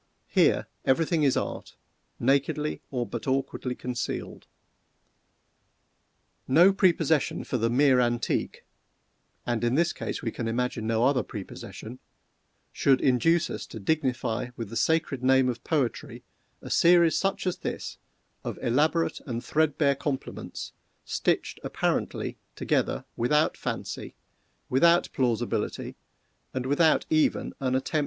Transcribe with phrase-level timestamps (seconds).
[0.29, 1.75] Here every thing is art,
[2.19, 4.47] nakedly, or but awkwardly concealed.
[6.47, 8.65] No prepossession for the mere antique
[9.45, 11.99] (and in this case we can imagine no other prepossession)
[12.73, 16.23] should induce us to dignify with the sacred name of poetry,
[16.63, 17.99] a series, such as this,
[18.43, 20.73] of elaborate and threadbare compliments,
[21.05, 24.15] stitched, apparently, together, without fancy,
[24.67, 25.95] without plausibility,
[26.55, 27.99] and without even an attempt at adaptation.